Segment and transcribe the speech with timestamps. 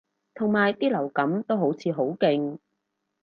[0.33, 2.57] 同埋啲流感都好似好勁